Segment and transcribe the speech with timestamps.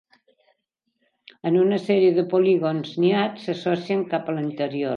[1.49, 4.89] En una sèrie de polígons niats, s'associen cap a l'interior.